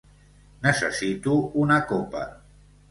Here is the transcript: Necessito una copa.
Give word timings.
Necessito 0.63 1.37
una 1.67 1.81
copa. 1.93 2.29